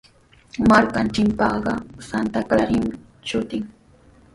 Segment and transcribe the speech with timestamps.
[0.69, 1.73] Markanchikpaqa
[2.09, 2.91] Santa Clarami
[3.27, 3.63] shutin.